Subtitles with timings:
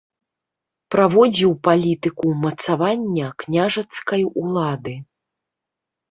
[0.93, 4.95] Праводзіў палітыку ўмацавання княжацкай улады.